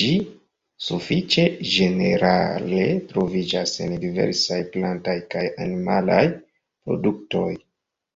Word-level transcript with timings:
Ĝi 0.00 0.08
sufiĉe 0.88 1.46
ĝenerale 1.70 2.84
troviĝas 3.08 3.72
en 3.86 3.96
diversaj 4.04 4.58
plantaj 4.76 5.16
kaj 5.34 5.42
animalaj 5.64 6.20
produktoj. 6.46 7.50